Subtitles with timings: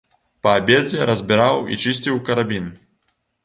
[0.47, 2.65] Па абедзе разбіраў і чысціў карабін.